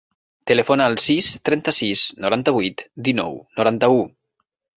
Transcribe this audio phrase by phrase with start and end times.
[0.51, 4.03] Telefona al sis, trenta-sis, noranta-vuit, dinou, noranta-u.